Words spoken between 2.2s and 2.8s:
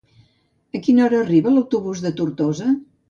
Tortosa?